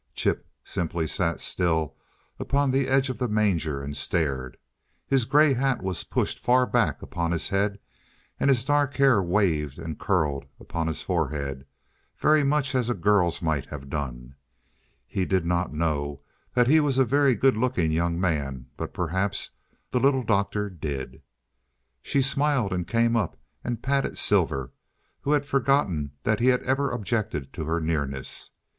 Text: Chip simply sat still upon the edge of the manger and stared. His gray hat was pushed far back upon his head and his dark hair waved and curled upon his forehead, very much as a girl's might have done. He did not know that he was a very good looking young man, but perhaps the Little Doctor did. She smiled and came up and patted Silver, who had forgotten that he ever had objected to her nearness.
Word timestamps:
Chip 0.15 0.47
simply 0.63 1.05
sat 1.05 1.39
still 1.39 1.95
upon 2.39 2.71
the 2.71 2.87
edge 2.87 3.09
of 3.11 3.19
the 3.19 3.27
manger 3.27 3.83
and 3.83 3.95
stared. 3.95 4.57
His 5.05 5.25
gray 5.25 5.53
hat 5.53 5.83
was 5.83 6.03
pushed 6.05 6.39
far 6.39 6.65
back 6.65 7.03
upon 7.03 7.29
his 7.31 7.49
head 7.49 7.77
and 8.39 8.49
his 8.49 8.65
dark 8.65 8.95
hair 8.95 9.21
waved 9.21 9.77
and 9.77 9.99
curled 9.99 10.45
upon 10.59 10.87
his 10.87 11.03
forehead, 11.03 11.67
very 12.17 12.43
much 12.43 12.73
as 12.73 12.89
a 12.89 12.95
girl's 12.95 13.43
might 13.43 13.67
have 13.67 13.91
done. 13.91 14.33
He 15.05 15.23
did 15.23 15.45
not 15.45 15.71
know 15.71 16.21
that 16.55 16.65
he 16.67 16.79
was 16.79 16.97
a 16.97 17.05
very 17.05 17.35
good 17.35 17.55
looking 17.55 17.91
young 17.91 18.19
man, 18.19 18.71
but 18.77 18.95
perhaps 18.95 19.51
the 19.91 19.99
Little 19.99 20.23
Doctor 20.23 20.67
did. 20.67 21.21
She 22.01 22.23
smiled 22.23 22.73
and 22.73 22.87
came 22.87 23.15
up 23.15 23.39
and 23.63 23.83
patted 23.83 24.17
Silver, 24.17 24.73
who 25.19 25.33
had 25.33 25.45
forgotten 25.45 26.13
that 26.23 26.39
he 26.39 26.49
ever 26.51 26.89
had 26.89 26.95
objected 26.95 27.53
to 27.53 27.65
her 27.65 27.79
nearness. 27.79 28.49